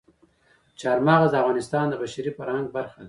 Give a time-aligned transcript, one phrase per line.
[0.79, 2.99] چار مغز د افغانستان د بشري فرهنګ برخه ده.